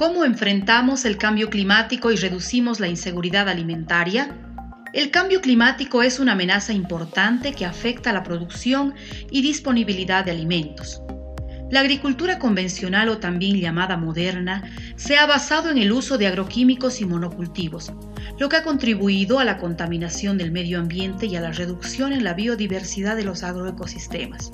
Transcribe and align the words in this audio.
¿Cómo 0.00 0.24
enfrentamos 0.24 1.04
el 1.04 1.18
cambio 1.18 1.50
climático 1.50 2.10
y 2.10 2.16
reducimos 2.16 2.80
la 2.80 2.88
inseguridad 2.88 3.50
alimentaria? 3.50 4.34
El 4.94 5.10
cambio 5.10 5.42
climático 5.42 6.02
es 6.02 6.18
una 6.18 6.32
amenaza 6.32 6.72
importante 6.72 7.52
que 7.52 7.66
afecta 7.66 8.10
la 8.14 8.22
producción 8.22 8.94
y 9.30 9.42
disponibilidad 9.42 10.24
de 10.24 10.30
alimentos. 10.30 11.02
La 11.70 11.80
agricultura 11.80 12.38
convencional 12.38 13.10
o 13.10 13.18
también 13.18 13.60
llamada 13.60 13.98
moderna 13.98 14.62
se 14.96 15.18
ha 15.18 15.26
basado 15.26 15.68
en 15.68 15.76
el 15.76 15.92
uso 15.92 16.16
de 16.16 16.28
agroquímicos 16.28 17.02
y 17.02 17.04
monocultivos, 17.04 17.92
lo 18.38 18.48
que 18.48 18.56
ha 18.56 18.64
contribuido 18.64 19.38
a 19.38 19.44
la 19.44 19.58
contaminación 19.58 20.38
del 20.38 20.50
medio 20.50 20.78
ambiente 20.78 21.26
y 21.26 21.36
a 21.36 21.42
la 21.42 21.52
reducción 21.52 22.14
en 22.14 22.24
la 22.24 22.32
biodiversidad 22.32 23.16
de 23.16 23.24
los 23.24 23.42
agroecosistemas. 23.42 24.50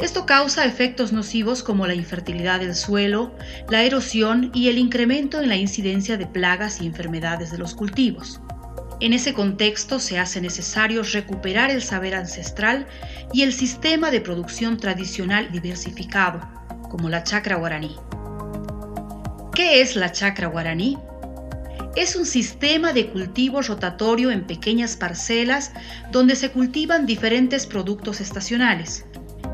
Esto 0.00 0.26
causa 0.26 0.64
efectos 0.64 1.12
nocivos 1.12 1.64
como 1.64 1.86
la 1.88 1.94
infertilidad 1.94 2.60
del 2.60 2.76
suelo, 2.76 3.34
la 3.68 3.82
erosión 3.82 4.52
y 4.54 4.68
el 4.68 4.78
incremento 4.78 5.40
en 5.40 5.48
la 5.48 5.56
incidencia 5.56 6.16
de 6.16 6.26
plagas 6.26 6.80
y 6.80 6.86
enfermedades 6.86 7.50
de 7.50 7.58
los 7.58 7.74
cultivos. 7.74 8.40
En 9.00 9.12
ese 9.12 9.34
contexto 9.34 9.98
se 9.98 10.20
hace 10.20 10.40
necesario 10.40 11.02
recuperar 11.02 11.70
el 11.70 11.82
saber 11.82 12.14
ancestral 12.14 12.86
y 13.32 13.42
el 13.42 13.52
sistema 13.52 14.12
de 14.12 14.20
producción 14.20 14.76
tradicional 14.76 15.50
diversificado, 15.50 16.40
como 16.90 17.08
la 17.08 17.24
chacra 17.24 17.56
guaraní. 17.56 17.96
¿Qué 19.52 19.80
es 19.80 19.96
la 19.96 20.12
chacra 20.12 20.46
guaraní? 20.46 20.96
Es 21.96 22.14
un 22.14 22.24
sistema 22.24 22.92
de 22.92 23.08
cultivo 23.10 23.62
rotatorio 23.62 24.30
en 24.30 24.46
pequeñas 24.46 24.96
parcelas 24.96 25.72
donde 26.12 26.36
se 26.36 26.50
cultivan 26.50 27.06
diferentes 27.06 27.66
productos 27.66 28.20
estacionales. 28.20 29.04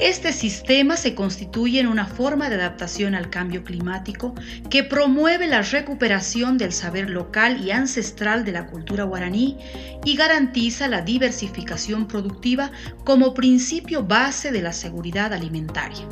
Este 0.00 0.32
sistema 0.32 0.96
se 0.96 1.16
constituye 1.16 1.80
en 1.80 1.88
una 1.88 2.06
forma 2.06 2.48
de 2.48 2.54
adaptación 2.54 3.16
al 3.16 3.30
cambio 3.30 3.64
climático 3.64 4.32
que 4.70 4.84
promueve 4.84 5.48
la 5.48 5.62
recuperación 5.62 6.56
del 6.56 6.72
saber 6.72 7.10
local 7.10 7.60
y 7.64 7.72
ancestral 7.72 8.44
de 8.44 8.52
la 8.52 8.68
cultura 8.68 9.02
guaraní 9.02 9.58
y 10.04 10.14
garantiza 10.14 10.86
la 10.86 11.00
diversificación 11.00 12.06
productiva 12.06 12.70
como 13.04 13.34
principio 13.34 14.04
base 14.04 14.52
de 14.52 14.62
la 14.62 14.72
seguridad 14.72 15.32
alimentaria. 15.32 16.06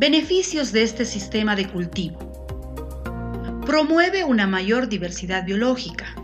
Beneficios 0.00 0.72
de 0.72 0.82
este 0.82 1.04
sistema 1.04 1.54
de 1.54 1.68
cultivo. 1.68 2.18
Promueve 3.64 4.24
una 4.24 4.48
mayor 4.48 4.88
diversidad 4.88 5.44
biológica. 5.44 6.16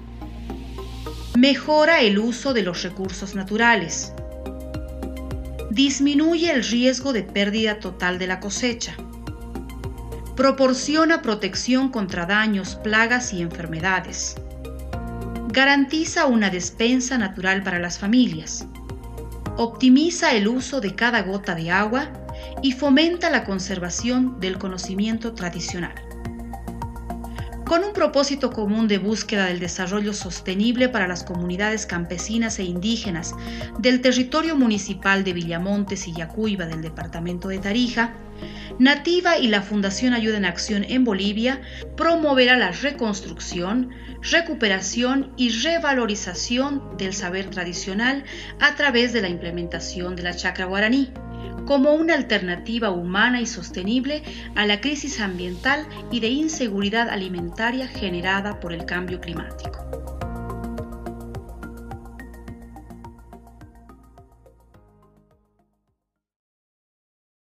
Mejora 1.37 2.01
el 2.01 2.19
uso 2.19 2.53
de 2.53 2.63
los 2.63 2.83
recursos 2.83 3.37
naturales 3.37 4.13
disminuye 5.79 6.51
el 6.51 6.65
riesgo 6.65 7.13
de 7.13 7.23
pérdida 7.23 7.79
total 7.79 8.19
de 8.19 8.27
la 8.27 8.41
cosecha. 8.41 8.97
Proporciona 10.35 11.23
protección 11.23 11.91
contra 11.91 12.27
daños, 12.27 12.75
plagas 12.75 13.33
y 13.33 13.43
enfermedades. 13.43 14.35
Garantiza 15.53 16.27
una 16.27 16.51
despensa 16.51 17.17
natural 17.17 17.63
para 17.63 17.79
las 17.79 17.97
familias. 17.97 18.67
Optimiza 19.57 20.33
el 20.33 20.49
uso 20.49 20.81
de 20.81 20.97
cada 20.97 21.23
gota 21.23 21.55
de 21.55 21.71
agua 21.71 22.11
y 22.61 22.73
fomenta 22.73 23.31
la 23.31 23.45
conservación 23.45 24.41
del 24.41 24.59
conocimiento 24.59 25.33
tradicional 25.33 26.08
con 27.69 27.85
un 27.85 27.93
propósito 27.93 28.51
común 28.51 28.89
de 28.89 28.97
búsqueda 28.97 29.45
del 29.45 29.61
desarrollo 29.61 30.15
sostenible 30.15 30.89
para 30.89 31.07
las 31.07 31.23
comunidades 31.23 31.85
campesinas 31.85 32.59
e 32.59 32.65
indígenas 32.65 33.35
del 33.79 34.01
territorio 34.01 34.57
municipal 34.57 35.23
de 35.23 35.35
Villamontes 35.35 36.09
y 36.09 36.15
Yacuiba 36.15 36.65
del 36.65 36.81
departamento 36.81 37.49
de 37.49 37.59
Tarija, 37.59 38.15
Nativa 38.79 39.37
y 39.37 39.49
la 39.49 39.61
Fundación 39.61 40.15
Ayuda 40.15 40.39
en 40.39 40.47
Acción 40.47 40.83
en 40.83 41.05
Bolivia 41.05 41.61
promoverá 41.95 42.57
la 42.57 42.73
reconstrucción, 42.73 43.91
recuperación 44.23 45.35
y 45.37 45.51
revalorización 45.51 46.97
del 46.97 47.13
saber 47.13 47.51
tradicional 47.51 48.25
a 48.61 48.77
través 48.77 49.13
de 49.13 49.21
la 49.21 49.29
implementación 49.29 50.17
de 50.17 50.23
la 50.23 50.35
chacra 50.35 50.65
guaraní 50.65 51.13
como 51.69 51.93
una 51.93 52.15
alternativa 52.15 52.89
humana 52.89 53.43
y 53.43 53.47
sostenible 53.47 54.23
a 54.55 54.65
la 54.65 54.81
crisis 54.81 55.21
ambiental 55.21 55.87
y 56.11 56.21
de 56.21 56.29
inseguridad 56.29 57.11
alimentaria 57.11 57.87
generada 57.87 58.59
por 58.59 58.73
el 58.73 58.87
cambio 58.87 59.21
climático. 59.21 60.18